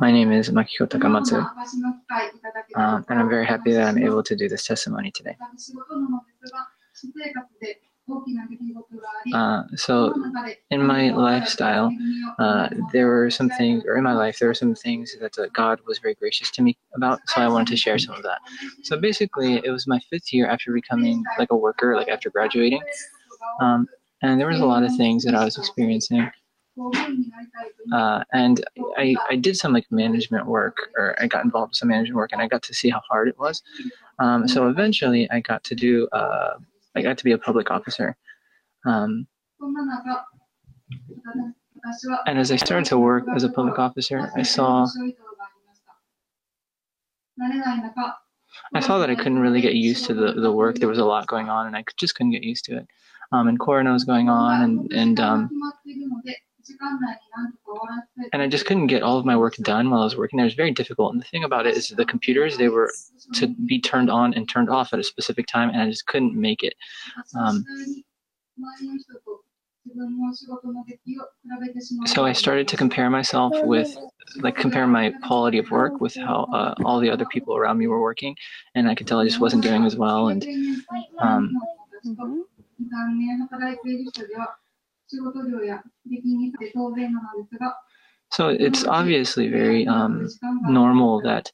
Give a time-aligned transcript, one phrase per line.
[0.00, 1.40] My name is Makiko Takamatsu,
[2.76, 5.34] um, and I'm very happy that I'm able to do this testimony today.
[9.32, 10.12] Uh, so,
[10.70, 11.90] in my lifestyle,
[12.38, 15.46] uh, there were some things, or in my life, there were some things that uh,
[15.54, 17.20] God was very gracious to me about.
[17.28, 18.40] So, I wanted to share some of that.
[18.82, 22.82] So, basically, it was my fifth year after becoming like a worker, like after graduating.
[23.60, 23.88] Um,
[24.20, 26.30] and there was a lot of things that I was experiencing.
[27.92, 28.64] Uh, and
[28.96, 32.32] I, I did some like management work, or I got involved with some management work,
[32.32, 33.62] and I got to see how hard it was.
[34.18, 36.54] Um, so eventually, I got to do, uh,
[36.96, 38.16] I got to be a public officer.
[38.86, 39.26] Um,
[42.26, 44.86] and as I started to work as a public officer, I saw,
[48.74, 50.76] I saw that I couldn't really get used to the, the work.
[50.76, 52.86] There was a lot going on, and I just couldn't get used to it.
[53.32, 55.50] Um, and Corona was going on, and and um,
[58.32, 60.44] and I just couldn't get all of my work done while I was working there.
[60.44, 61.12] It was very difficult.
[61.12, 62.92] And the thing about it is the computers, they were
[63.34, 66.34] to be turned on and turned off at a specific time, and I just couldn't
[66.34, 66.74] make it.
[67.38, 67.64] Um,
[72.06, 73.96] so I started to compare myself with,
[74.36, 77.86] like, compare my quality of work with how uh, all the other people around me
[77.86, 78.34] were working,
[78.74, 80.28] and I could tell I just wasn't doing as well.
[80.28, 80.42] And
[81.20, 81.52] um,
[82.06, 82.40] mm-hmm.
[88.30, 90.28] So it's obviously very um,
[90.64, 91.52] normal that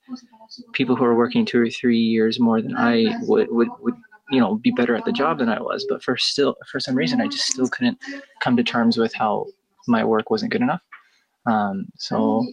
[0.72, 3.94] people who are working two or three years more than I would, would, would
[4.30, 5.84] you know be better at the job than I was.
[5.89, 7.98] But for still for some reason I just still couldn't
[8.41, 9.47] come to terms with how
[9.89, 10.80] my work wasn't good enough.
[11.47, 12.47] Um, so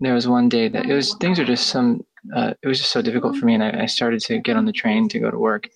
[0.00, 2.04] there was one day that it was things are just some
[2.34, 4.66] uh, it was just so difficult for me, and I, I started to get on
[4.66, 5.68] the train to go to work.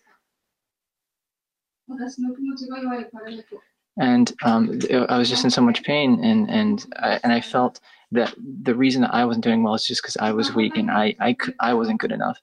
[3.98, 7.80] And um, I was just in so much pain, and and I, and I felt
[8.12, 11.14] that the reason I wasn't doing well is just because I was weak and I
[11.18, 12.38] I I wasn't good enough.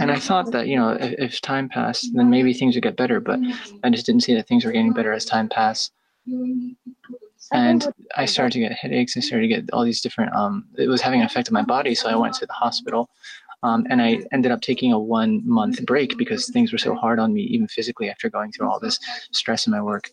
[0.00, 2.96] And I thought that you know if, if time passed, then maybe things would get
[2.96, 3.38] better, but
[3.84, 5.92] I just didn't see that things were getting better as time passed
[8.16, 9.16] I started to get headaches.
[9.16, 10.34] I started to get all these different.
[10.34, 13.10] Um, it was having an effect on my body, so I went to the hospital,
[13.62, 17.18] um, and I ended up taking a one month break because things were so hard
[17.18, 18.98] on me, even physically, after going through all this
[19.32, 20.10] stress in my work.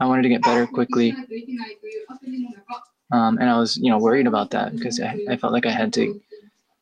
[0.00, 1.14] I wanted to get better quickly,
[3.12, 5.70] um, and I was, you know, worried about that because I, I felt like I
[5.70, 6.20] had to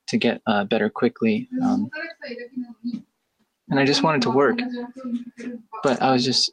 [0.08, 1.48] to get uh, better quickly.
[1.62, 1.90] Um,
[3.70, 4.58] and I just wanted to work.
[5.82, 6.52] But I was just,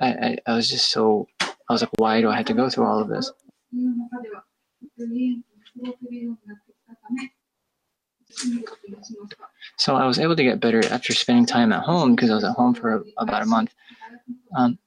[0.00, 2.68] I, I, I was just so, I was like, why do I have to go
[2.68, 3.30] through all of this?
[9.76, 12.44] So I was able to get better after spending time at home because I was
[12.44, 13.74] at home for about a month.
[14.56, 14.78] Um,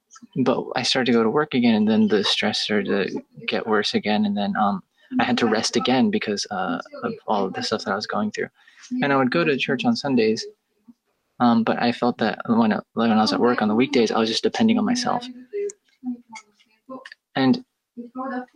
[0.44, 3.68] but I started to go to work again, and then the stress started to get
[3.68, 4.84] worse again, and then um,
[5.20, 8.08] I had to rest again because uh, of all of the stuff that I was
[8.08, 8.50] going through.
[9.02, 10.46] And I would go to church on Sundays,
[11.41, 14.19] um, but I felt that when, when I was at work on the weekdays, I
[14.19, 15.25] was just depending on myself.
[17.35, 17.66] And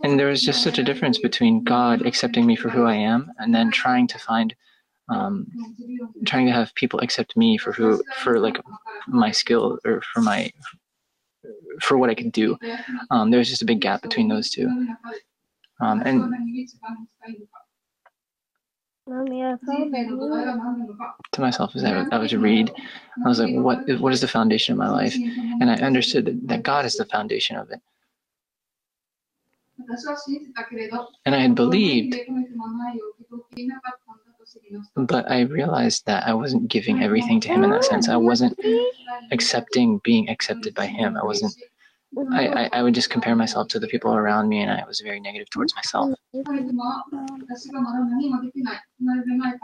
[0.03, 3.31] and there was just such a difference between God accepting me for who I am
[3.38, 4.56] and then trying to find
[5.09, 5.47] um,
[6.25, 8.57] trying to have people accept me for who for like
[9.07, 10.52] my skill or for my
[11.81, 12.57] for what I could do.
[13.09, 14.67] Um, there was just a big gap between those two.
[15.81, 16.34] Um, and
[21.32, 22.72] to myself as I, I was read,
[23.24, 25.16] I was like, what, what is the foundation of my life?
[25.16, 27.80] And I understood that, that God is the foundation of it.
[31.26, 32.16] And I had believed,
[34.96, 38.10] but I realized that I wasn't giving everything to Him in that sense.
[38.10, 38.60] I wasn't
[39.32, 41.16] accepting being accepted by Him.
[41.16, 41.54] I wasn't
[42.32, 45.02] I, I, I, would just compare myself to the people around me and I was
[45.02, 46.12] very negative towards myself.
[46.34, 46.80] And,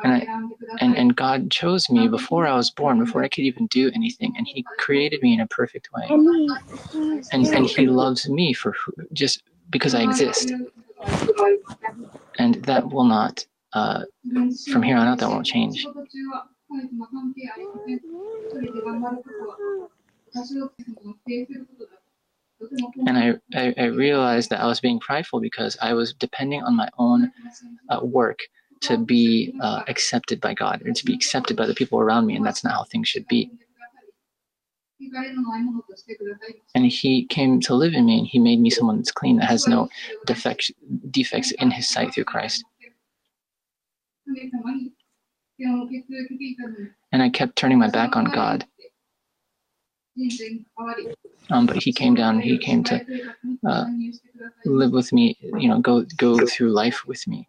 [0.03, 0.27] I,
[0.81, 4.33] and, and God chose me before I was born, before I could even do anything.
[4.37, 6.07] And He created me in a perfect way.
[7.31, 10.51] And, and He loves me for who, just because I exist.
[12.37, 14.03] And that will not, uh,
[14.71, 15.85] from here on out, that won't change.
[23.07, 26.75] And I, I, I, realized that I was being prideful because I was depending on
[26.75, 27.31] my own
[27.89, 28.39] uh, work
[28.81, 32.35] to be uh, accepted by God or to be accepted by the people around me,
[32.35, 33.51] and that's not how things should be.
[36.75, 39.49] And He came to live in me, and He made me someone that's clean, that
[39.49, 39.89] has no
[40.25, 40.71] defects,
[41.09, 42.63] defects in His sight through Christ.
[47.11, 48.65] And I kept turning my back on God.
[51.49, 52.39] Um, but he came down.
[52.39, 53.05] He came to
[53.67, 53.85] uh,
[54.65, 55.37] live with me.
[55.57, 57.47] You know, go go through life with me.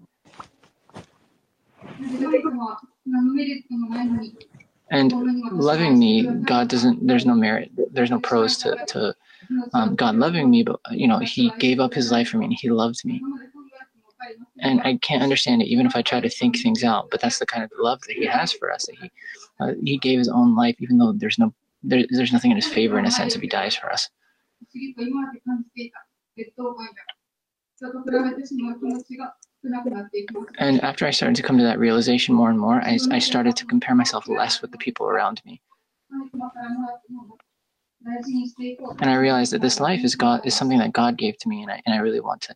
[4.91, 5.12] And
[5.53, 7.06] loving me, God doesn't.
[7.06, 7.70] There's no merit.
[7.93, 9.14] There's no pros to to
[9.73, 10.62] um, God loving me.
[10.62, 13.23] But you know, He gave up His life for me, and He loved me.
[14.61, 17.11] And I can't understand it, even if I try to think things out.
[17.11, 18.87] But that's the kind of love that He has for us.
[18.87, 19.11] That He
[19.61, 22.67] uh, He gave His own life, even though there's no there, there's nothing in His
[22.67, 24.08] favor in a sense if He dies for us.
[30.58, 33.56] And after I started to come to that realization more and more, I, I started
[33.56, 35.61] to compare myself less with the people around me.
[39.00, 41.62] And I realized that this life is God is something that God gave to me,
[41.62, 42.55] and I, and I really want to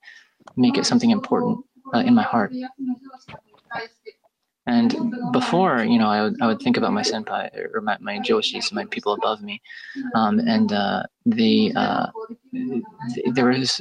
[0.57, 1.65] make it something important
[1.95, 2.53] uh, in my heart.
[4.67, 8.19] And before, you know, I would, I would think about my senpai or my, my
[8.19, 9.63] joshis, my people above me.
[10.15, 12.07] Um, and uh, the, uh,
[13.33, 13.81] there was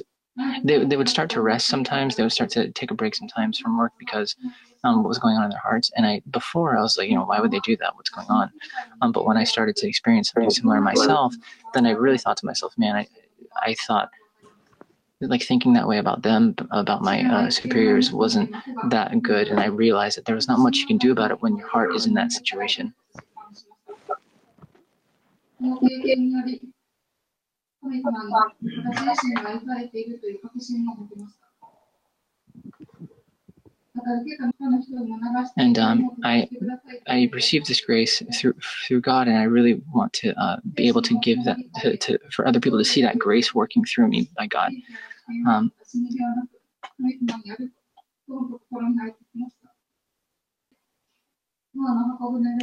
[0.64, 2.16] they, they would start to rest sometimes.
[2.16, 4.36] They would start to take a break sometimes from work because
[4.84, 5.92] um, what was going on in their hearts.
[5.96, 7.96] And I before I was like, you know, why would they do that?
[7.96, 8.52] What's going on?
[9.02, 11.34] Um, but when I started to experience something similar myself,
[11.74, 13.08] then I really thought to myself, man, I
[13.62, 14.10] I thought
[15.28, 18.54] like thinking that way about them about my uh, superiors wasn't
[18.90, 21.42] that good and i realized that there was not much you can do about it
[21.42, 22.94] when your heart is in that situation
[35.58, 36.48] and um, I
[37.08, 38.56] I received this grace through
[38.88, 42.20] through God, and I really want to uh, be able to give that to, to,
[42.32, 44.72] for other people to see that grace working through me by God.
[45.48, 45.72] Um,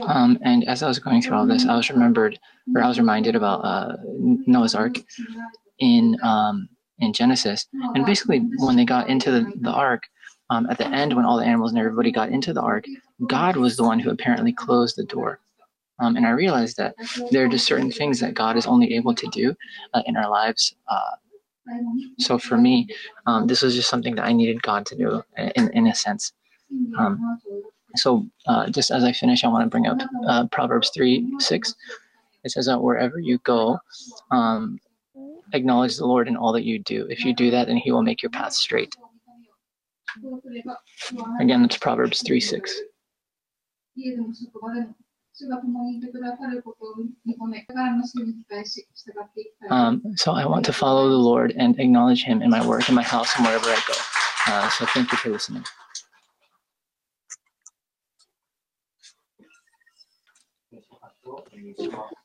[0.07, 2.39] um, and as I was going through all this, I was remembered,
[2.75, 3.97] or I was reminded about uh,
[4.47, 4.97] Noah's Ark
[5.79, 6.69] in um,
[6.99, 7.67] in Genesis.
[7.95, 10.05] And basically, when they got into the, the ark,
[10.51, 12.85] um, at the end, when all the animals and everybody got into the ark,
[13.27, 15.41] God was the one who apparently closed the door.
[15.99, 16.95] Um, and I realized that
[17.31, 19.55] there are just certain things that God is only able to do
[19.95, 20.75] uh, in our lives.
[20.89, 21.17] Uh,
[22.19, 22.89] so for me,
[23.27, 26.33] um, this was just something that I needed God to do in, in a sense.
[26.99, 27.39] Um,
[27.97, 31.75] so uh, just as I finish, I want to bring up uh, Proverbs 3 6.
[32.45, 33.79] It says that wherever you go,
[34.31, 34.79] um,
[35.53, 37.07] acknowledge the Lord in all that you do.
[37.09, 38.97] If you do that, then He will make your path straight.
[41.41, 42.81] Again, it's Proverbs 3 6.
[49.71, 52.95] Um, so I want to follow the Lord and acknowledge Him in my work, in
[52.95, 53.95] my house, and wherever I go.
[54.47, 55.65] Uh, so thank you for listening.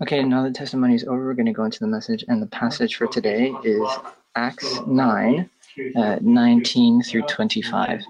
[0.02, 1.26] Okay, now the testimony is over.
[1.26, 3.90] We're going to go into the message, and the passage for today is
[4.36, 5.50] Acts 9,
[5.96, 8.02] uh, 19 through 25.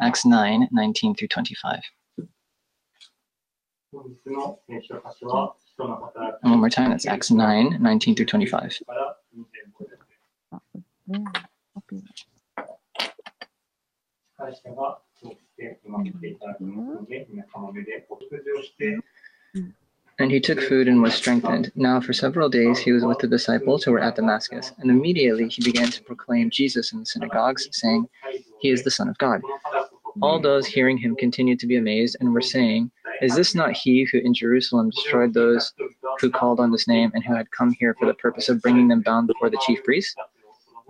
[0.00, 1.80] Acts 9, 19 through 25.
[3.92, 4.16] One
[6.58, 8.82] more time, that's Acts 9, 19 through 25.
[20.18, 21.72] And he took food and was strengthened.
[21.74, 24.72] Now, for several days, he was with the disciples who were at Damascus.
[24.78, 28.08] And immediately he began to proclaim Jesus in the synagogues, saying,
[28.60, 29.42] He is the Son of God.
[30.20, 32.90] All those hearing him continued to be amazed and were saying,
[33.22, 35.72] Is this not he who in Jerusalem destroyed those
[36.18, 38.88] who called on this name and who had come here for the purpose of bringing
[38.88, 40.14] them bound before the chief priests?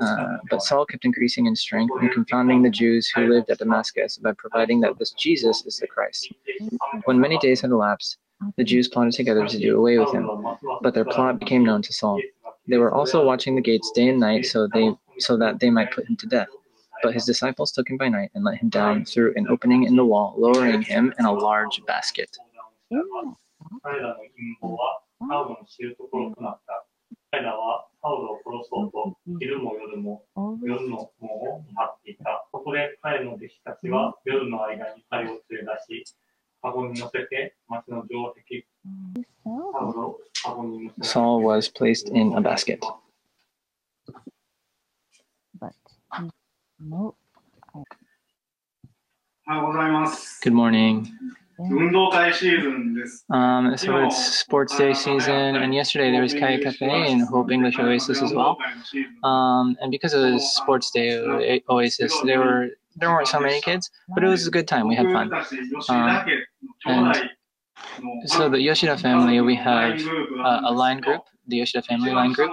[0.01, 4.17] Uh, but Saul kept increasing in strength and confounding the Jews who lived at Damascus
[4.19, 6.33] by providing that this Jesus is the Christ.
[7.05, 8.17] When many days had elapsed,
[8.57, 10.29] the Jews plotted together to do away with him,
[10.81, 12.21] but their plot became known to Saul.
[12.67, 15.93] They were also watching the gates day and night so they so that they might
[15.93, 16.49] put him to death.
[17.03, 19.97] But his disciples took him by night and let him down through an opening in
[19.97, 22.37] the wall, lowering him in a large basket.
[41.03, 42.85] Saul was placed in a basket.
[45.59, 45.75] But
[46.82, 47.16] no.
[47.74, 50.42] おはようございます。
[50.44, 51.06] Good morning.
[51.60, 53.26] 運動会シーズンです。
[53.30, 57.80] Um, so it's sports day season, and yesterday there was Kai Cafe and Hope English
[57.80, 58.58] Oasis as well.
[59.24, 61.18] Um, and because it was sports day
[61.56, 64.88] at Oasis, there were there weren't so many kids, but it was a good time.
[64.88, 65.32] We had fun.
[65.90, 66.26] Um,
[66.86, 67.30] and
[68.27, 70.01] so the Yoshida family, we have
[70.45, 72.51] uh, a line group, the Yoshida family line group,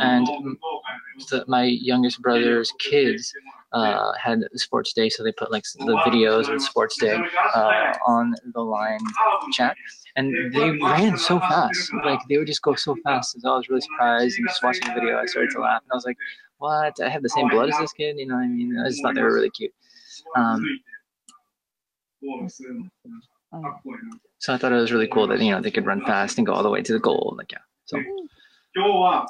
[0.00, 0.26] and
[1.30, 3.32] the, my youngest brother's kids
[3.72, 7.18] uh, had sports day, so they put like the videos of sports day
[7.54, 9.00] uh, on the line
[9.52, 9.76] chat,
[10.16, 13.40] and they ran so fast, like they would just go so fast.
[13.40, 15.92] So I was really surprised, and just watching the video, I started to laugh, and
[15.92, 16.16] I was like,
[16.58, 16.98] "What?
[17.00, 18.78] I have the same blood as this kid?" You know what I mean?
[18.78, 19.72] I just thought they were really cute.
[20.34, 20.64] Um,
[24.38, 26.46] so I thought it was really cool that you know they could run fast and
[26.46, 27.34] go all the way to the goal.
[27.36, 27.58] Like yeah.
[27.86, 28.02] So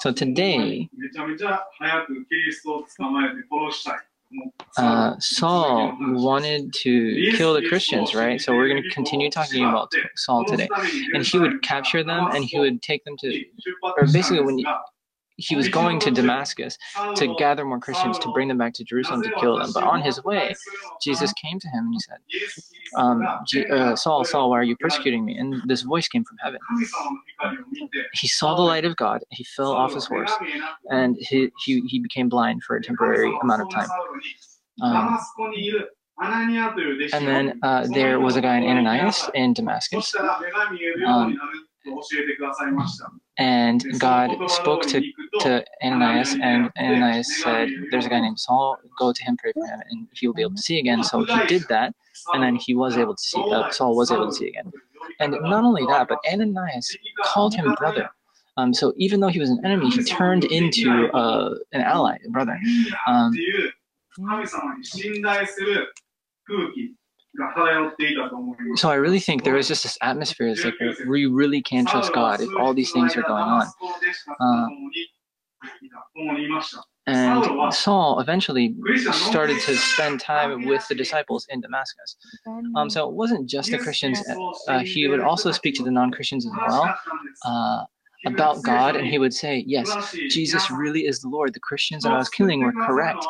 [0.00, 0.88] so today,
[4.76, 8.40] uh, Saul wanted to kill the Christians, right?
[8.40, 10.68] So we're going to continue talking about Saul today,
[11.14, 13.44] and he would capture them and he would take them to,
[13.82, 14.58] or basically when
[15.38, 16.76] he was going to Damascus
[17.14, 19.70] to gather more Christians to bring them back to Jerusalem to kill them.
[19.72, 20.54] But on his way,
[21.00, 22.18] Jesus came to him and he said,
[22.96, 23.22] um,
[23.70, 25.38] uh, Saul, Saul, why are you persecuting me?
[25.38, 26.58] And this voice came from heaven.
[28.14, 29.22] He saw the light of God.
[29.30, 30.32] He fell off his horse
[30.90, 33.88] and he, he, he became blind for a temporary amount of time.
[34.82, 35.18] Um,
[37.12, 40.12] and then uh, there was a guy in Ananias in Damascus.
[41.06, 41.38] Um,
[43.38, 45.00] and God spoke to,
[45.40, 49.64] to Ananias, and Ananias said, There's a guy named Saul, go to him, pray for
[49.64, 51.04] him, and he will be able to see again.
[51.04, 51.94] So he did that,
[52.32, 54.72] and then he was able to see, uh, Saul was able to see again.
[55.20, 58.10] And not only that, but Ananias called him brother.
[58.56, 62.30] Um, so even though he was an enemy, he turned into uh, an ally, a
[62.30, 62.58] brother.
[63.06, 63.32] Um,
[68.76, 70.48] so I really think there is just this atmosphere.
[70.48, 70.74] It's like
[71.06, 73.66] we really can't trust God if all these things are going on.
[74.40, 74.66] Uh,
[77.06, 78.74] and Saul eventually
[79.12, 82.16] started to spend time with the disciples in Damascus.
[82.76, 84.22] Um, so it wasn't just the Christians,
[84.68, 86.94] uh, he would also speak to the non Christians as well.
[87.44, 87.84] Uh,
[88.26, 91.54] about God, and he would say, Yes, Jesus really is the Lord.
[91.54, 93.24] The Christians that I was killing were correct.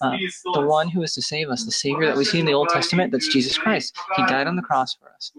[0.00, 0.16] Uh,
[0.54, 2.68] the one who is to save us, the Savior that we see in the Old
[2.70, 3.96] Testament, that's Jesus Christ.
[4.16, 5.32] He died on the cross for us.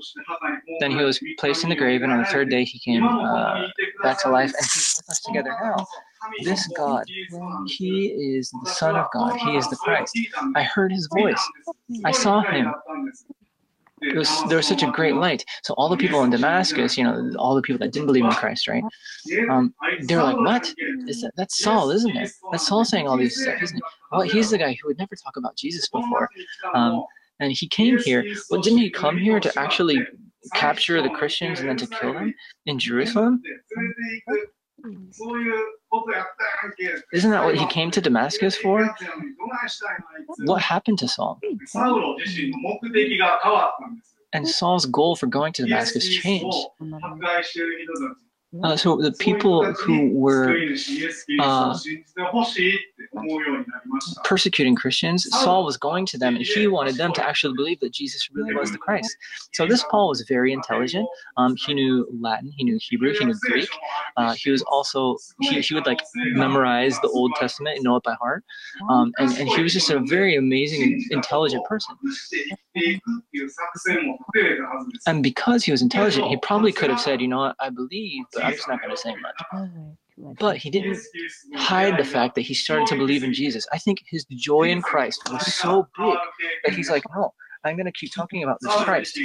[0.79, 3.67] Then he was placed in the grave, and on the third day he came uh,
[4.03, 5.85] back to life, and he's with us together now.
[6.43, 7.05] This God,
[7.67, 9.35] He is the Son of God.
[9.39, 10.17] He is the Christ.
[10.55, 11.49] I heard His voice.
[12.05, 12.73] I saw Him
[14.15, 15.43] was there was such a great light.
[15.63, 18.31] So all the people in Damascus, you know, all the people that didn't believe in
[18.31, 18.83] Christ, right?
[19.49, 20.73] Um, they were like, "What?
[21.07, 22.31] Is that, that's Saul, isn't it?
[22.51, 23.83] That's Saul saying all these stuff, isn't it?
[24.11, 26.29] Well, he's the guy who would never talk about Jesus before,
[26.73, 27.03] um,
[27.39, 28.23] and he came here.
[28.49, 30.05] Well, didn't he come here to actually
[30.53, 32.33] capture the Christians and then to kill them
[32.65, 33.41] in Jerusalem?
[37.13, 38.93] Isn't that what he came to Damascus for?
[40.45, 41.39] What happened to Saul?
[44.33, 46.57] And Saul's goal for going to Damascus changed.
[48.63, 50.55] Uh, so the people who were
[51.39, 51.75] uh,
[54.23, 57.93] persecuting Christians, Saul was going to them and he wanted them to actually believe that
[57.93, 59.15] Jesus really was the Christ.
[59.53, 61.07] So this Paul was very intelligent.
[61.37, 63.69] Um, he knew Latin, he knew Hebrew, he knew Greek.
[64.17, 68.03] Uh, he was also, he, he would like memorize the Old Testament and know it
[68.03, 68.43] by heart.
[68.89, 71.95] Um, and, and he was just a very amazing, intelligent person.
[75.07, 78.23] And because he was intelligent, he probably could have said, you know what, I believe,
[78.33, 79.35] but I'm just not going to say much.
[80.39, 80.99] But he didn't
[81.55, 83.65] hide the fact that he started to believe in Jesus.
[83.71, 86.15] I think his joy in Christ was so big
[86.65, 89.17] that he's like, no, I'm going to keep talking about this Christ.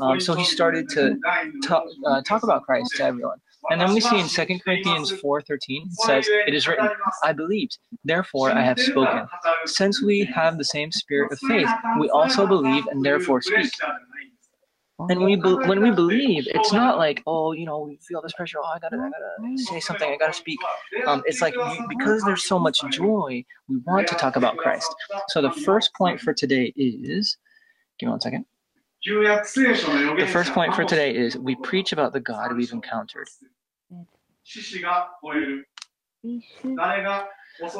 [0.00, 1.16] Um, so he started to
[1.62, 3.38] talk, uh, talk about Christ to everyone.
[3.70, 5.46] And then we see in 2 Corinthians 4.13,
[5.86, 6.88] it says, It is written,
[7.22, 9.26] I believed, therefore I have spoken.
[9.64, 13.72] Since we have the same spirit of faith, we also believe and therefore speak.
[15.10, 18.32] And we be- when we believe, it's not like oh, you know, we feel this
[18.32, 18.58] pressure.
[18.62, 20.08] Oh, I gotta, I gotta say something.
[20.08, 20.60] I gotta speak.
[21.06, 21.54] Um, it's like
[21.88, 24.94] because there's so much joy, we want to talk about Christ.
[25.28, 27.36] So the first point for today is,
[27.98, 28.44] give me one second.
[30.16, 33.28] The first point for today is we preach about the God we've encountered.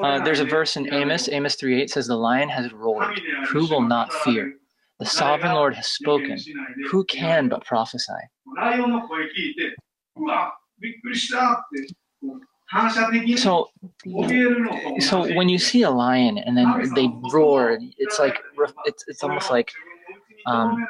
[0.02, 3.18] Uh, there's a verse in Amos, Amos 3:8 says, "The lion has roared;
[3.48, 4.56] who will not fear?
[5.00, 6.38] The sovereign Lord has spoken.
[6.90, 8.12] Who can but prophesy?
[13.36, 13.68] So,
[15.00, 18.38] so when you see a lion and then they roar, it's like
[18.84, 19.70] it's it's almost like
[20.46, 20.86] um,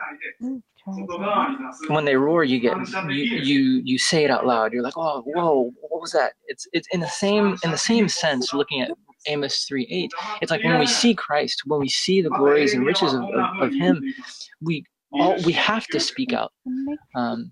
[1.89, 2.77] when they roar, you get
[3.09, 4.73] you, you you say it out loud.
[4.73, 6.35] You're like, oh, whoa, what was that?
[6.47, 8.53] It's it's in the same in the same sense.
[8.53, 8.91] Looking at
[9.28, 10.12] Amos 3 8.
[10.42, 13.62] It's like when we see Christ, when we see the glories and riches of, of,
[13.62, 14.02] of Him,
[14.62, 16.54] we all we have to speak out.
[17.16, 17.52] Um,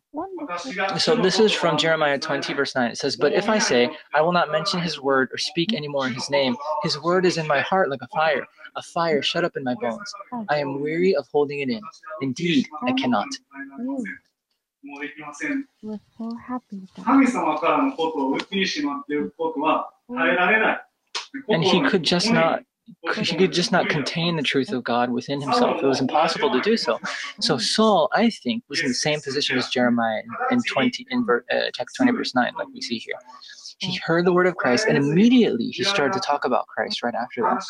[0.98, 2.92] so this is from Jeremiah 20, verse 9.
[2.92, 6.08] It says, But if I say, I will not mention his word or speak anymore
[6.08, 8.46] in his name, his word is in my heart like a fire,
[8.76, 10.14] a fire shut up in my bones.
[10.50, 11.82] I am weary of holding it in.
[12.22, 13.28] Indeed, I cannot.
[14.84, 15.66] もうできません。
[15.84, 20.88] was so happy that 神様からのことを内にしまっておくことは耐えられない。
[21.49, 22.63] And he could just not
[23.15, 25.83] he could just not contain the truth of God within himself.
[25.83, 26.99] It was impossible to do so.
[27.41, 30.21] So Saul, I think, was in the same position as Jeremiah
[30.51, 33.15] in, in 20 in uh, chapter 20 verse 9, like we see here.
[33.79, 37.15] He heard the word of Christ, and immediately he started to talk about Christ right
[37.15, 37.65] after that.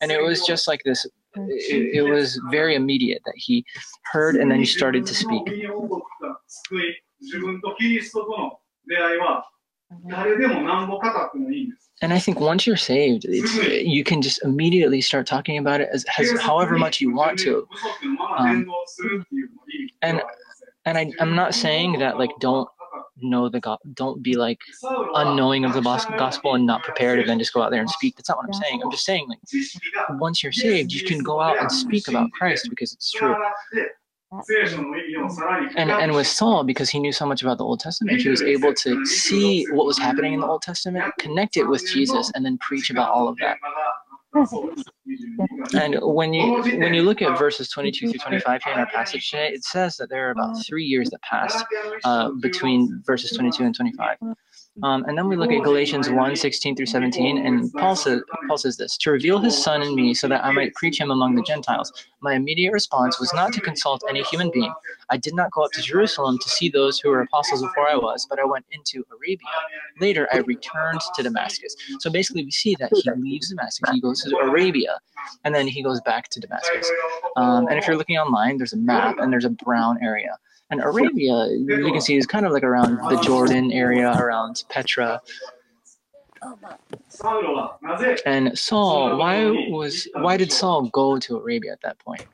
[0.00, 1.04] And it was just like this.
[1.36, 3.64] It, it was very immediate that he
[4.12, 5.42] heard and then he started to speak.
[12.02, 16.04] And I think once you're saved, you can just immediately start talking about it as,
[16.18, 17.66] as however much you want to.
[18.36, 18.66] Um,
[20.02, 20.20] and
[20.86, 22.68] and I, I'm not saying that like don't
[23.22, 24.58] know the God, don't be like
[25.14, 25.80] unknowing of the
[26.18, 28.16] gospel and not prepared and then just go out there and speak.
[28.16, 28.82] That's not what I'm saying.
[28.82, 29.38] I'm just saying like
[30.20, 33.34] once you're saved, you can go out and speak about Christ because it's true.
[35.76, 38.42] And and with Saul, because he knew so much about the Old Testament, he was
[38.42, 42.44] able to see what was happening in the Old Testament, connect it with Jesus, and
[42.44, 43.56] then preach about all of that.
[45.74, 49.30] And when you when you look at verses 22 through 25 here in our passage
[49.30, 51.64] today, it says that there are about three years that passed
[52.04, 54.16] uh, between verses 22 and 25.
[54.82, 58.58] Um, and then we look at Galatians 1, 16 through 17, and Paul says, Paul
[58.58, 61.36] says this, to reveal his son in me so that I might preach him among
[61.36, 61.92] the Gentiles.
[62.20, 64.72] My immediate response was not to consult any human being.
[65.10, 67.94] I did not go up to Jerusalem to see those who were apostles before I
[67.94, 69.46] was, but I went into Arabia.
[70.00, 71.76] Later, I returned to Damascus.
[72.00, 74.98] So basically, we see that he leaves Damascus, he goes to Arabia,
[75.44, 76.90] and then he goes back to Damascus.
[77.36, 80.36] Um, and if you're looking online, there's a map, and there's a brown area.
[80.70, 85.20] And Arabia, you can see, is kind of like around the Jordan area, around Petra.
[88.26, 92.24] And Saul, why was why did Saul go to Arabia at that point?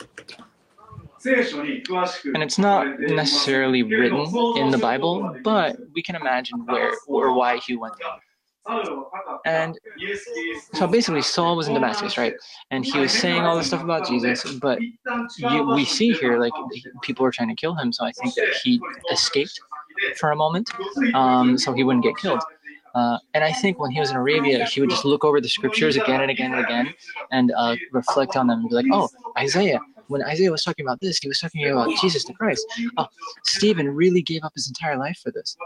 [2.35, 4.21] And it's not necessarily written
[4.57, 8.09] in the Bible, but we can imagine where or why he went there.
[9.47, 9.79] And
[10.75, 12.35] so basically, Saul was in Damascus, right?
[12.71, 14.79] And he was saying all this stuff about Jesus, but
[15.39, 16.53] you, we see here like
[17.03, 17.93] people were trying to kill him.
[17.93, 19.59] So I think that he escaped
[20.19, 20.71] for a moment,
[21.15, 22.43] um, so he wouldn't get killed.
[22.95, 25.49] Uh, and I think when he was in Arabia, he would just look over the
[25.49, 26.95] scriptures again and again and again,
[27.31, 31.01] and uh, reflect on them and be like, "Oh, Isaiah." When Isaiah was talking about
[31.01, 32.67] this, he was talking about Jesus the Christ.
[32.97, 33.07] Oh,
[33.45, 35.57] Stephen really gave up his entire life for this.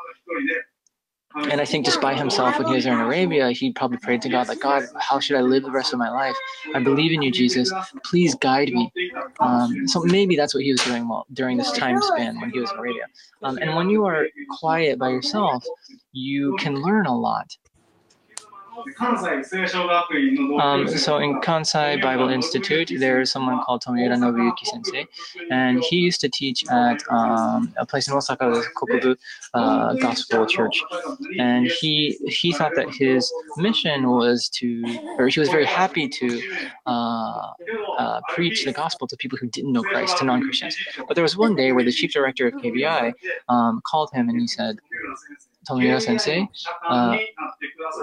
[1.37, 4.23] And I think just by himself, when he was there in Arabia, he probably prayed
[4.23, 6.37] to God, like, God, how should I live the rest of my life?
[6.75, 7.73] I believe in you, Jesus.
[8.05, 8.93] Please guide me.
[9.41, 12.61] Um, so maybe that's what he was doing while, during this time span when he
[12.61, 13.07] was in Arabia.
[13.43, 15.65] Um, and when you are quiet by yourself,
[16.13, 17.57] you can learn a lot.
[20.61, 25.07] Um, so in Kansai Bible Institute, there's someone called Tomoyura Nobuyuki Sensei,
[25.51, 29.17] and he used to teach at um, a place in Osaka, the Kokubu
[29.55, 30.83] uh, Gospel Church.
[31.39, 34.83] And he he thought that his mission was to,
[35.19, 36.43] or he was very happy to
[36.87, 37.53] uh,
[37.99, 40.77] uh, preach the gospel to people who didn't know Christ, to non-Christians.
[41.07, 43.13] But there was one day where the chief director of KBI
[43.49, 44.79] um, called him and he said,
[45.69, 46.47] Tomoyura Sensei,
[46.89, 47.17] uh,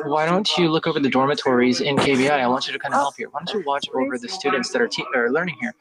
[0.03, 2.31] why don't you look over the dormitories in KBI?
[2.31, 3.29] I want you to kind of help here.
[3.29, 5.73] Why don't you watch over the students that are, te- are learning here?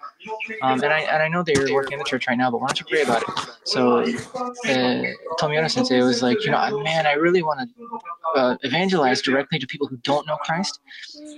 [0.63, 2.61] Um, and I and I know that you're working in the church right now, but
[2.61, 3.29] why don't you pray about it?
[3.65, 5.03] So uh,
[5.39, 8.01] Tomoyura Sensei was like, you know, man, I really want to
[8.37, 10.81] uh, evangelize directly to people who don't know Christ,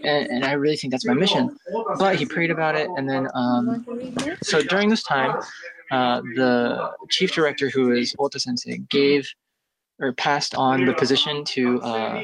[0.05, 1.57] and, and I really think that's my mission.
[1.99, 3.85] But he prayed about it, and then um,
[4.43, 5.41] so during this time,
[5.91, 9.29] uh, the chief director, who is Ota Sensei, gave
[10.01, 12.23] or passed on the position to uh,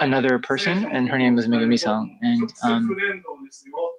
[0.00, 2.18] another person, and her name was Megumi-san.
[2.22, 2.96] And um,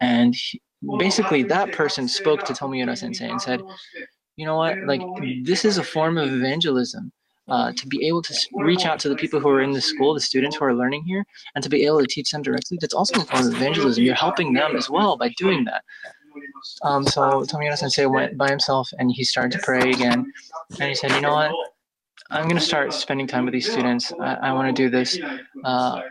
[0.01, 0.62] and he,
[0.99, 3.62] basically, that person spoke to Tomoyura Sensei and said,
[4.36, 4.77] "You know what?
[4.86, 5.01] Like
[5.43, 7.12] this is a form of evangelism."
[7.49, 10.13] Uh, to be able to reach out to the people who are in the school,
[10.13, 11.25] the students who are learning here,
[11.56, 14.01] and to be able to teach them directly, that's also a form of evangelism.
[14.01, 15.84] You're helping them as well by doing that.
[16.84, 20.32] Um, so Tomoyura Sensei went by himself and he started to pray again,
[20.79, 21.51] and he said, "You know what?
[22.33, 24.11] I'm going to start spending time with these students.
[24.19, 25.19] I, I want to do this
[25.63, 26.01] uh,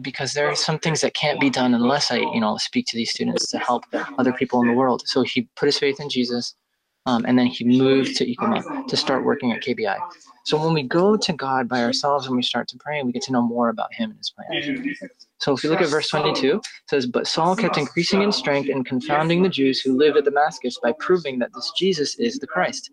[0.00, 2.96] because there are some things that can't be done unless I, you know, speak to
[2.96, 3.84] these students to help
[4.18, 5.02] other people in the world.
[5.06, 6.54] So he put his faith in Jesus,
[7.04, 9.98] Um, and then he moved to Ikoma to start working at KBI.
[10.44, 13.22] So when we go to God by ourselves and we start to pray, we get
[13.24, 14.94] to know more about Him and His plan.
[15.38, 18.70] So if you look at verse 22, it says, But Saul kept increasing in strength
[18.70, 22.46] and confounding the Jews who lived at Damascus by proving that this Jesus is the
[22.46, 22.90] Christ.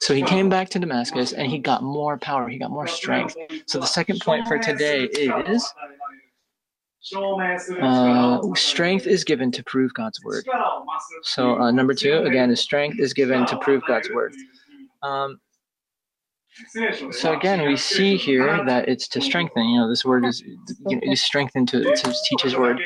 [0.00, 3.36] So he came back to Damascus and he got more power, he got more strength.
[3.66, 5.72] So the second point for today is
[7.82, 10.44] uh, strength is given to prove God's word.
[11.22, 14.34] So uh, number two, again, is strength is given to prove God's word.
[15.02, 15.40] Um,
[17.10, 19.64] so again, we see here that it's to strengthen.
[19.64, 22.80] You know, this word is you know, is strengthened to, to teach His word.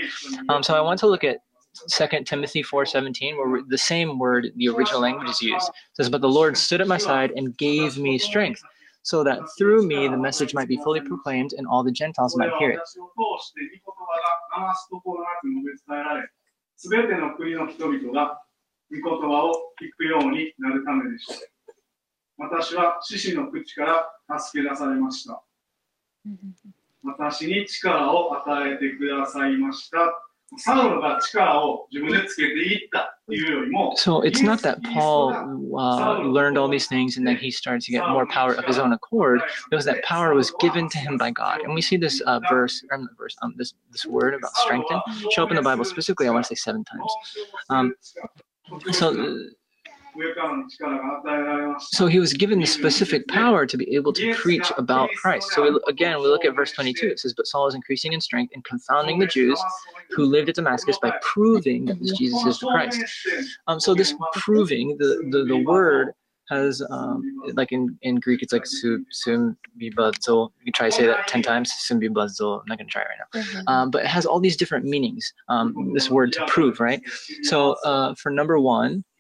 [0.49, 1.39] Um, so I want to look at
[1.88, 5.70] Second Timothy four seventeen, where the same word, the original language is used.
[5.70, 8.62] It says, "But the Lord stood at my side and gave me strength,
[9.02, 12.48] so that through me the message might be fully proclaimed and all the Gentiles これ
[12.48, 14.06] might は hear it." 私を通して御言葉
[14.56, 16.30] が余すところなく述べ伝えられ、
[16.76, 18.40] すべての国の人々が
[18.92, 21.34] 御言葉を聞くようになるためでした。
[22.38, 23.86] 私は獅子の口か
[24.28, 25.44] ら助け出されました。
[27.04, 29.98] 私に力を与えてくださいました。
[33.97, 35.33] so it's not that Paul
[35.79, 38.79] uh, learned all these things and then he started to get more power of his
[38.79, 39.43] own accord.
[39.71, 41.61] It was that power was given to him by God.
[41.61, 45.01] And we see this uh, verse, or not verse, um, this, this word about strengthen
[45.33, 47.13] show up in the Bible specifically, I want to say seven times.
[47.69, 47.95] Um,
[48.93, 49.39] so
[51.81, 55.51] so he was given the specific power to be able to preach about Christ.
[55.53, 57.07] So we, again, we look at verse 22.
[57.07, 59.61] It says, "But Saul was increasing in strength and confounding the Jews
[60.11, 63.01] who lived at Damascus by proving that this Jesus is the Christ."
[63.69, 66.13] Um, so this proving, the the, the word
[66.51, 67.23] has um,
[67.55, 70.51] like in, in Greek, it's like su sumbibazo.
[70.59, 71.71] You can try to say that ten times.
[71.89, 72.61] Sumbibazo.
[72.61, 73.41] I'm not gonna try it right now.
[73.67, 75.33] Um, but it has all these different meanings.
[75.49, 77.03] Um, this word to prove, right?
[77.43, 79.05] So uh, for number one,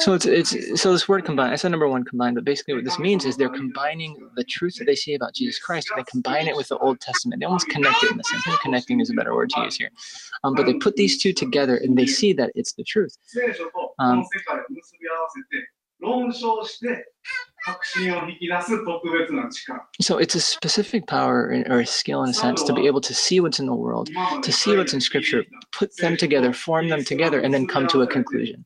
[0.00, 1.52] So it's, it's so this word combined.
[1.52, 4.76] I said number one combined, but basically what this means is they're combining the truth
[4.76, 5.90] that they see about Jesus Christ.
[5.96, 7.40] They combine it with the Old Testament.
[7.40, 8.44] They almost connect it in the sense.
[8.62, 9.90] connecting is a better word to use here,
[10.44, 13.16] um, but they put these two together and they see that it's the truth.
[13.98, 14.24] Um,
[20.00, 23.14] so it's a specific power or a skill in a sense to be able to
[23.14, 24.10] see what's in the world,
[24.42, 28.02] to see what's in scripture, put them together, form them together, and then come to
[28.02, 28.64] a conclusion.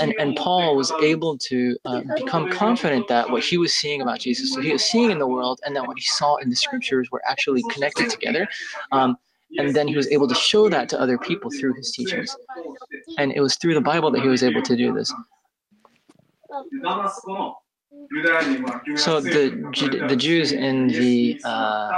[0.00, 4.20] And, and Paul was able to uh, become confident that what he was seeing about
[4.20, 6.56] Jesus, what he was seeing in the world, and that what he saw in the
[6.56, 8.46] scriptures were actually connected together.
[8.92, 9.16] Um,
[9.58, 12.36] and then he was able to show that to other people through his teachings.
[13.18, 15.12] And it was through the Bible that he was able to do this.
[18.96, 21.92] So the the Jews in the uh,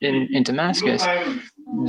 [0.00, 1.04] in, in Damascus,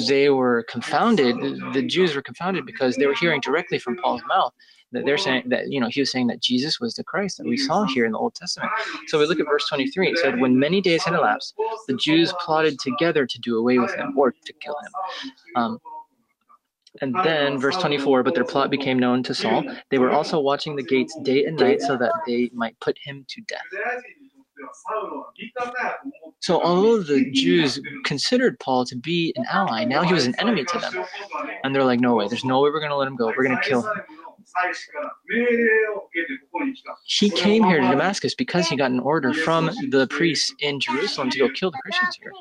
[0.07, 1.35] they were confounded.
[1.73, 4.53] The Jews were confounded because they were hearing directly from Paul's mouth
[4.91, 7.47] that they're saying that you know he was saying that Jesus was the Christ that
[7.47, 8.71] we saw here in the Old Testament.
[9.07, 10.09] So we look at verse 23.
[10.09, 11.55] It said, "When many days had elapsed,
[11.87, 14.91] the Jews plotted together to do away with him or to kill him."
[15.55, 15.79] Um,
[16.99, 19.63] and then verse 24, but their plot became known to Saul.
[19.89, 23.25] They were also watching the gates day and night so that they might put him
[23.29, 23.61] to death.
[26.39, 30.65] So although the Jews considered Paul to be an ally, now he was an enemy
[30.65, 31.05] to them.
[31.63, 33.27] And they're like, no way, there's no way we're going to let him go.
[33.27, 34.01] We're going to kill him.
[37.05, 41.29] He came here to Damascus because he got an order from the priests in Jerusalem
[41.29, 42.31] to go kill the Christians here.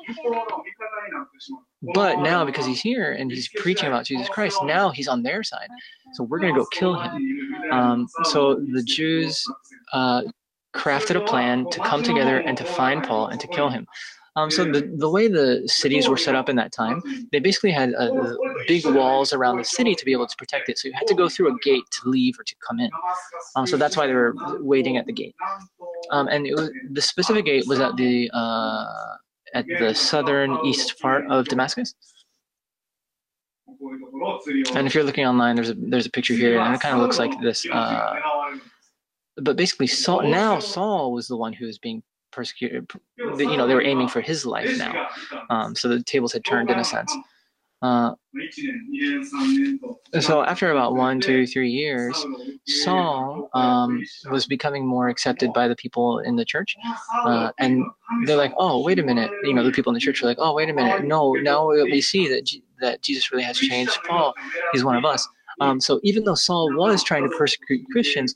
[1.81, 5.41] But now, because he's here and he's preaching about Jesus Christ, now he's on their
[5.41, 5.67] side.
[6.13, 7.55] So we're going to go kill him.
[7.71, 9.43] Um, so the Jews
[9.93, 10.23] uh,
[10.75, 13.87] crafted a plan to come together and to find Paul and to kill him.
[14.37, 17.01] Um, so the, the way the cities were set up in that time,
[17.33, 20.77] they basically had uh, big walls around the city to be able to protect it.
[20.77, 22.89] So you had to go through a gate to leave or to come in.
[23.57, 25.35] Um, so that's why they were waiting at the gate.
[26.11, 28.85] Um, and it was, the specific gate was at the uh,
[29.53, 31.93] at the southern east part of Damascus.
[34.75, 37.01] And if you're looking online, there's a there's a picture here, and it kind of
[37.01, 37.65] looks like this.
[37.71, 38.15] Uh,
[39.37, 42.89] but basically, Saul now Saul was the one who was being persecuted.
[43.17, 45.07] You know, they were aiming for his life now.
[45.49, 47.15] Um, so the tables had turned in a sense.
[47.81, 48.13] Uh,
[50.19, 52.15] so after about one, two, three years,
[52.67, 56.75] Saul um, was becoming more accepted by the people in the church,
[57.25, 57.83] uh, and
[58.25, 60.37] they're like, "Oh, wait a minute!" You know, the people in the church are like,
[60.39, 61.05] "Oh, wait a minute!
[61.05, 64.33] No, now we see that G- that Jesus really has changed Paul.
[64.73, 65.27] He's one of us."
[65.59, 68.35] Um, so even though Saul was trying to persecute Christians,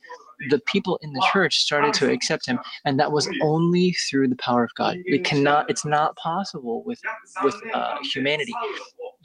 [0.49, 4.35] the people in the church started to accept him and that was only through the
[4.35, 7.01] power of god it cannot it's not possible with
[7.43, 8.53] with uh, humanity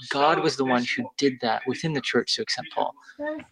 [0.09, 2.95] God was the one who did that within the church to accept Paul.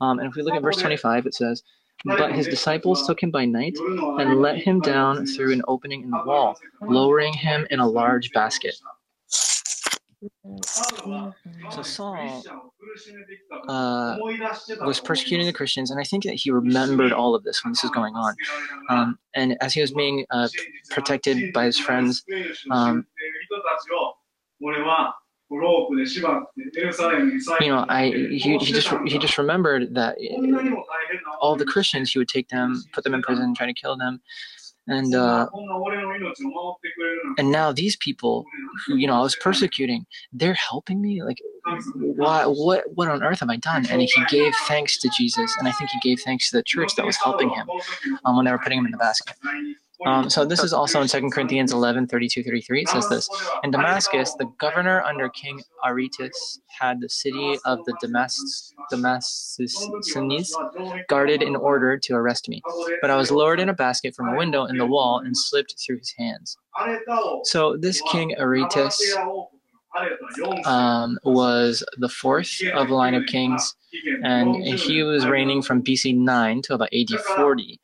[0.01, 1.63] Um, and if we look at verse 25, it says,
[2.05, 6.11] But his disciples took him by night and let him down through an opening in
[6.11, 8.75] the wall, lowering him in a large basket.
[11.71, 12.43] So Saul
[13.69, 14.17] uh,
[14.85, 17.83] was persecuting the Christians, and I think that he remembered all of this when this
[17.83, 18.35] was going on.
[18.89, 20.49] Um, and as he was being uh,
[20.91, 22.25] protected by his friends,
[22.71, 23.07] um,
[27.61, 30.17] you know, I he, he just he just remembered that
[31.41, 34.21] all the Christians he would take them, put them in prison, try to kill them,
[34.89, 35.49] and uh,
[37.39, 38.45] and now these people
[38.87, 41.23] who you know I was persecuting, they're helping me.
[41.23, 41.41] Like,
[42.17, 42.45] why?
[42.45, 42.85] What?
[42.95, 43.87] What on earth have I done?
[43.91, 46.95] And he gave thanks to Jesus, and I think he gave thanks to the church
[46.97, 47.69] that was helping him
[48.25, 49.35] um, when they were putting him in the basket.
[50.07, 52.83] Um, so this is also in 2 Corinthians 11, 32, 33.
[52.83, 53.29] It says this,
[53.65, 60.51] In Damascus, the governor under King Aretas had the city of the Damas- Damascenes
[61.09, 62.63] guarded in order to arrest me.
[63.01, 65.75] But I was lowered in a basket from a window in the wall and slipped
[65.85, 66.57] through his hands.
[67.45, 69.17] So this King Aretas
[70.65, 73.75] um, was the fourth of the line of kings,
[74.23, 77.81] and he was reigning from BC 9 to about AD 40.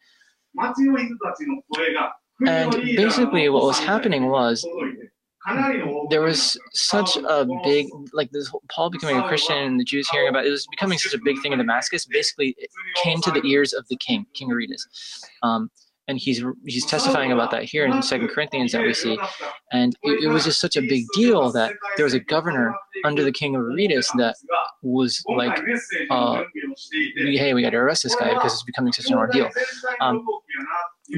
[2.47, 4.67] And basically, what was happening was
[6.11, 10.29] there was such a big, like this Paul becoming a Christian and the Jews hearing
[10.29, 12.07] about it, it was becoming such a big thing in Damascus.
[12.07, 12.71] Basically, it
[13.03, 14.87] came to the ears of the king, King Aretas.
[15.43, 15.71] Um,
[16.09, 19.19] and he's he's testifying about that here in Second Corinthians that we see,
[19.73, 23.25] and it, it was just such a big deal that there was a governor under
[23.25, 24.37] the king of Aretas that
[24.83, 25.59] was like,
[26.11, 26.43] uh,
[27.17, 29.51] hey, we got to arrest this guy because it's becoming such an ordeal.
[30.01, 30.27] Um,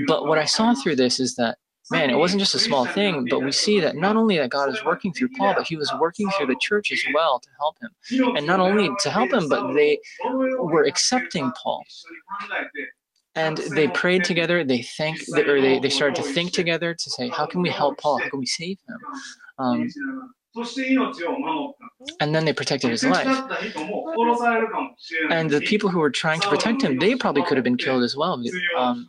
[0.06, 1.58] But what I saw through this is that,
[1.90, 4.68] man, it wasn't just a small thing, but we see that not only that God
[4.70, 7.76] is working through Paul, but he was working through the church as well to help
[7.80, 7.90] him.
[8.36, 9.98] And not only to help him, but they
[10.58, 11.84] were accepting Paul.
[13.36, 17.28] And they prayed together, they thank, or they, they started to think together to say,
[17.28, 18.18] how can we help Paul?
[18.18, 18.98] How can we save him?
[19.58, 19.90] Um,
[22.20, 23.26] and then they protected his life.
[25.30, 28.02] And the people who were trying to protect him, they probably could have been killed
[28.02, 28.42] as well.
[28.76, 29.06] Um,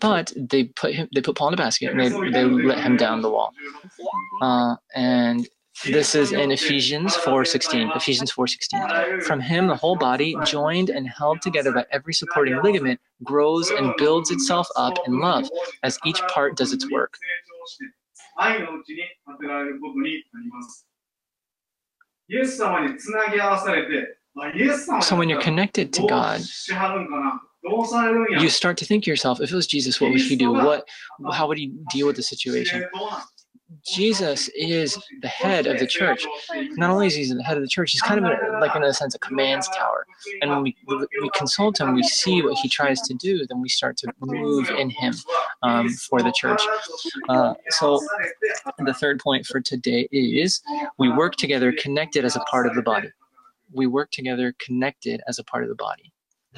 [0.00, 2.96] but they put him, they put Paul in a basket and they, they let him
[2.96, 3.52] down the wall.
[4.40, 5.48] Uh, and
[5.82, 7.90] this is in Ephesians 4:16.
[7.96, 9.22] Ephesians 4:16.
[9.22, 13.92] From him, the whole body, joined and held together by every supporting ligament, grows and
[13.96, 15.50] builds itself up in love,
[15.82, 17.14] as each part does its work.
[25.02, 26.40] So when you're connected to God,
[28.40, 30.52] you start to think to yourself, if it was Jesus, what would he do?
[30.52, 30.88] What,
[31.32, 32.84] how would he deal with the situation?
[33.86, 36.26] Jesus is the head of the church.
[36.72, 38.82] Not only is he the head of the church, he's kind of a, like in
[38.82, 40.06] a sense a commands tower.
[40.40, 43.68] And when we, we consult him, we see what he tries to do, then we
[43.68, 45.14] start to move in him
[45.62, 46.62] um, for the church.
[47.28, 48.00] Uh, so
[48.78, 50.62] the third point for today is
[50.98, 53.10] we work together connected as a part of the body.
[53.72, 56.12] We work together connected as a part of the body.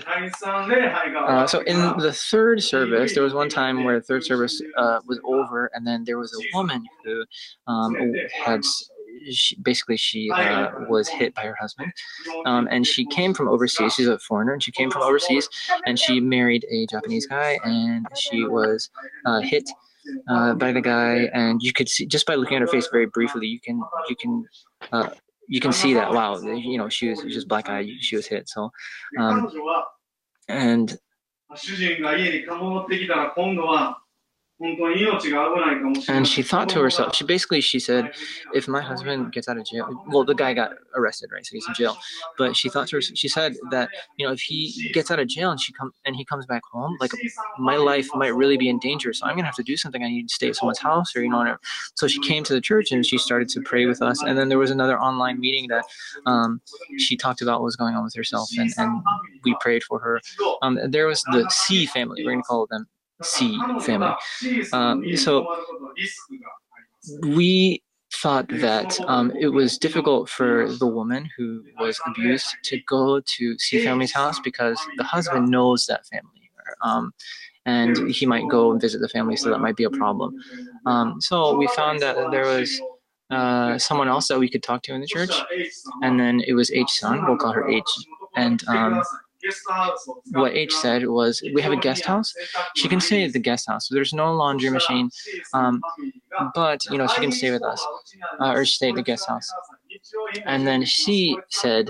[0.04, 5.00] Uh, so in the third service, there was one time where the third service uh,
[5.06, 7.24] was over, and then there was a woman who
[7.66, 7.96] um,
[8.44, 8.62] had
[9.30, 11.92] she, basically she uh, was hit by her husband,
[12.44, 13.94] um, and she came from overseas.
[13.94, 15.48] She's a foreigner, and she came from overseas,
[15.86, 18.90] and she married a Japanese guy, and she was
[19.24, 19.68] uh, hit.
[20.28, 23.06] Uh, by the guy, and you could see just by looking at her face very
[23.06, 24.44] briefly, you can you can
[24.92, 25.08] uh,
[25.48, 28.48] you can see that wow, you know she was just black eye, she was hit.
[28.48, 28.70] So,
[29.18, 29.50] um,
[30.48, 30.98] and
[36.08, 38.12] and she thought to herself, she basically she said,
[38.54, 41.44] if my husband gets out of jail, well, the guy got arrested, right?
[41.44, 41.96] So he's in jail.
[42.38, 45.28] But she thought to herself, she said that you know if he gets out of
[45.28, 47.12] jail and she come and he comes back home, like
[47.58, 49.12] my life might really be in danger.
[49.12, 50.02] So I'm gonna have to do something.
[50.02, 51.60] I need to stay at someone's house or you know whatever.
[51.94, 54.22] So she came to the church and she started to pray with us.
[54.22, 55.84] And then there was another online meeting that
[56.24, 56.62] um,
[56.98, 59.02] she talked about what was going on with herself, and, and
[59.44, 60.20] we prayed for her.
[60.62, 62.24] Um, there was the C family.
[62.24, 62.86] We're gonna call them
[63.22, 64.12] C family.
[64.72, 65.46] Um, so
[67.22, 67.82] we
[68.14, 73.58] thought that um, it was difficult for the woman who was abused to go to
[73.58, 76.50] C family's house because the husband knows that family.
[76.82, 77.12] Um,
[77.64, 80.34] and he might go and visit the family, so that might be a problem.
[80.86, 82.80] Um, so we found that there was
[83.30, 85.34] uh, someone else that we could talk to in the church,
[86.02, 87.26] and then it was H-san.
[87.26, 87.84] We'll call her H.
[88.36, 89.02] And um,
[90.32, 92.32] what H said was, we have a guest house.
[92.74, 93.88] She can stay at the guest house.
[93.90, 95.10] There's no laundry machine,
[95.54, 95.80] um,
[96.54, 97.84] but you know she can stay with us,
[98.40, 99.50] uh, or stay at the guest house.
[100.44, 101.88] And then she said,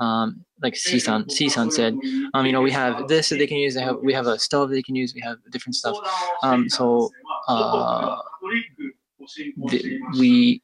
[0.00, 1.94] um, like Sisan, Sisan said,
[2.34, 3.74] um, you know, we have this that they can use.
[3.74, 5.14] They have, we have a stove they can use.
[5.14, 5.96] We have different stuff.
[6.42, 7.10] Um, so
[7.48, 8.16] uh,
[9.68, 10.62] the, we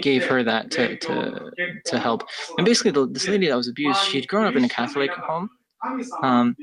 [0.00, 1.50] gave her that to, to,
[1.86, 2.28] to help.
[2.58, 5.10] And basically, the, this lady that was abused, she had grown up in a Catholic
[5.10, 5.50] home.
[6.22, 6.56] Um,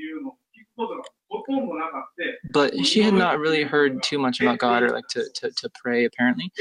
[2.51, 5.69] but she had not really heard too much about God or like to, to, to
[5.81, 6.51] pray apparently.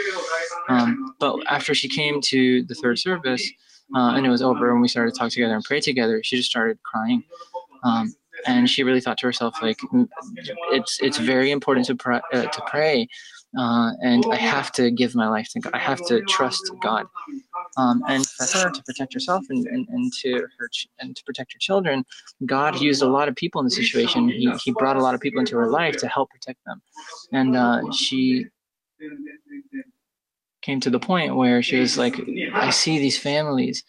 [0.68, 3.48] Um, but after she came to the third service
[3.94, 6.36] uh, and it was over and we started to talk together and pray together, she
[6.36, 7.22] just started crying.
[7.84, 8.14] Um,
[8.46, 9.78] and she really thought to herself like
[10.72, 13.08] it's it's very important to pray, uh, to pray
[13.56, 15.72] uh, and I have to give my life to God.
[15.74, 17.06] I have to trust God.
[17.76, 21.24] Um, and for her to protect herself and, and, and to her ch- and to
[21.24, 22.04] protect her children,
[22.46, 24.28] God used a lot of people in the situation.
[24.28, 26.80] He, he brought a lot of people into her life to help protect them,
[27.32, 28.46] and uh, she
[30.62, 32.18] came to the point where she was like,
[32.54, 33.84] I see these families.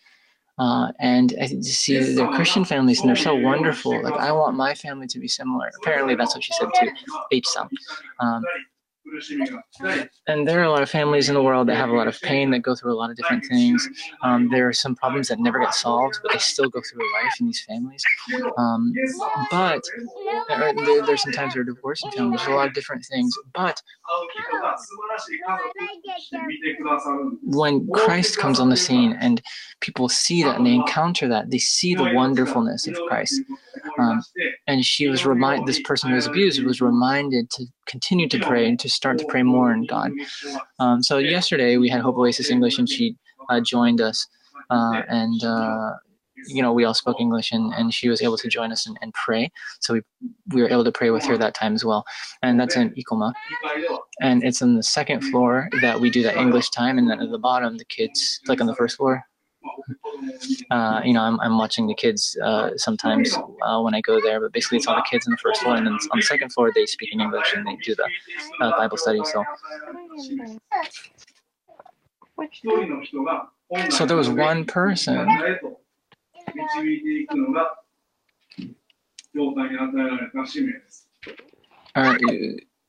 [0.59, 4.01] Uh, and I see they're Christian families and they're so wonderful.
[4.01, 5.71] Like I want my family to be similar.
[5.81, 6.91] Apparently, that's what she said to
[7.31, 7.47] H.
[8.19, 8.43] Um,
[10.27, 12.19] and there are a lot of families in the world that have a lot of
[12.21, 13.87] pain, that go through a lot of different things.
[14.23, 17.33] Um, there are some problems that never get solved, but they still go through life
[17.39, 18.03] in these families.
[18.57, 18.93] Um,
[19.49, 19.81] but
[20.49, 22.39] there, there, there's sometimes there are divorce in families.
[22.41, 23.35] There's a lot of different things.
[23.53, 23.81] But
[27.43, 29.41] when Christ comes on the scene and
[29.81, 33.41] people see that and they encounter that, they see the wonderfulness of Christ.
[33.99, 34.23] Um,
[34.67, 38.67] and she was reminded, this person who was abused was reminded to continue to pray
[38.67, 40.11] and to start to pray more in God.
[40.79, 43.15] Um, so yesterday we had Hope Oasis English and she
[43.49, 44.27] uh, joined us.
[44.69, 45.91] Uh, and uh,
[46.45, 48.97] you know, we all spoke English and, and she was able to join us and,
[49.01, 49.49] and pray.
[49.79, 50.01] So we,
[50.53, 52.05] we were able to pray with her that time as well.
[52.41, 53.33] And that's in Ikoma.
[54.21, 56.97] And it's on the second floor that we do that English time.
[56.97, 59.23] And then at the bottom, the kids, like on the first floor,
[60.71, 64.39] uh, you know, I'm, I'm watching the kids uh, sometimes uh, when I go there,
[64.39, 66.51] but basically it's all the kids on the first floor, and then on the second
[66.51, 68.07] floor they speak in English and they do the
[68.61, 69.21] uh, Bible study.
[69.25, 69.43] So,
[73.89, 75.27] so there was one person.
[81.95, 82.13] Uh,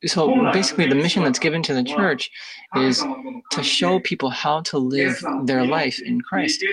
[0.07, 2.31] so basically the mission that's given to the church
[2.77, 3.05] is
[3.51, 6.65] to show people how to live their life in christ.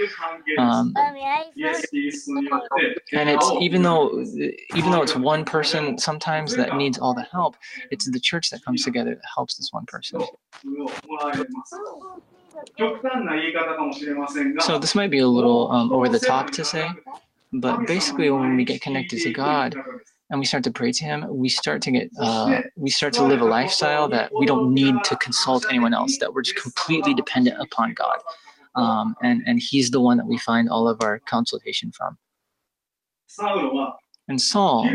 [0.59, 0.93] Um,
[3.13, 4.23] and it's even though
[4.75, 7.55] even though it's one person sometimes that needs all the help
[7.89, 10.21] it's the church that comes together that helps this one person.
[14.59, 16.89] So this might be a little um, over the top to say
[17.53, 19.75] but basically when we get connected to god
[20.29, 23.23] and we start to pray to him we start to get uh, we start to
[23.23, 27.13] live a lifestyle that we don't need to consult anyone else that we're just completely
[27.13, 28.19] dependent upon god.
[28.75, 32.17] Um, and and he's the one that we find all of our consultation from.
[34.27, 34.89] And saul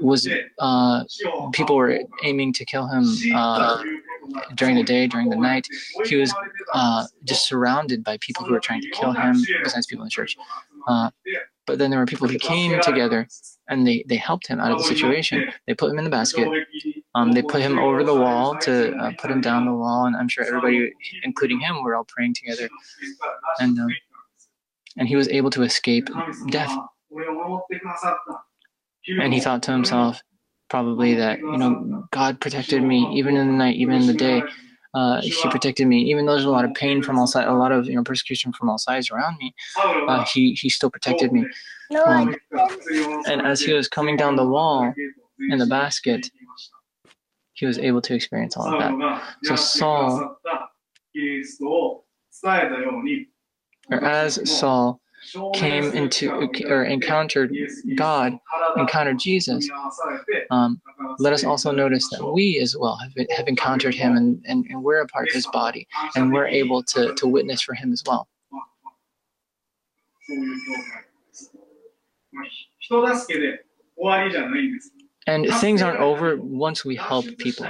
[0.00, 0.28] was
[0.60, 1.04] uh,
[1.52, 3.82] people were aiming to kill him uh,
[4.54, 5.66] during the day during the night.
[6.04, 6.32] He was
[6.72, 10.10] uh, just surrounded by people who were trying to kill him besides people in the
[10.10, 10.36] church.
[10.86, 11.10] Uh,
[11.66, 13.28] but then there were people who came together
[13.68, 15.48] and they, they helped him out of the situation.
[15.66, 16.48] They put him in the basket.
[17.14, 20.14] Um, they put him over the wall to uh, put him down the wall, and
[20.14, 22.68] I'm sure everybody, including him, were all praying together.
[23.58, 23.88] And um,
[24.98, 26.08] and he was able to escape
[26.48, 26.74] death.
[29.20, 30.22] And he thought to himself,
[30.68, 34.42] probably that you know God protected me even in the night, even in the day.
[34.96, 37.52] Uh, he protected me, even though there's a lot of pain from all sides, a
[37.52, 39.54] lot of you know persecution from all sides around me.
[40.08, 41.44] Uh, he he still protected me.
[42.06, 42.34] Um,
[43.28, 44.94] and as he was coming down the wall
[45.50, 46.30] in the basket,
[47.52, 49.22] he was able to experience all of that.
[49.44, 50.38] So Saul,
[53.90, 55.00] or as Saul
[55.54, 56.30] came into
[56.68, 57.54] or encountered
[57.96, 58.38] God,
[58.76, 59.68] encountered Jesus,
[60.50, 60.80] um,
[61.18, 64.82] let us also notice that we as well have, have encountered him and, and, and
[64.82, 68.02] we're a part of his body and we're able to, to witness for him as
[68.06, 68.28] well.
[75.26, 77.66] And things aren't over once we help people.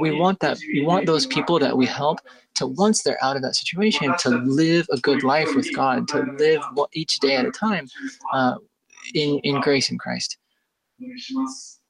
[0.00, 0.58] We want that.
[0.72, 2.20] We want those people that we help
[2.56, 6.22] to once they're out of that situation to live a good life with God, to
[6.38, 6.62] live
[6.94, 7.88] each day at a time
[8.32, 8.56] uh,
[9.14, 10.38] in in grace in Christ.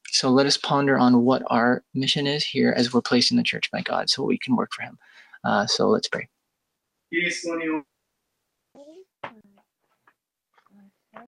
[0.09, 3.43] So let us ponder on what our mission is here as we're placed in the
[3.43, 4.97] church by God, so we can work for Him.
[5.43, 6.27] Uh, so let's pray.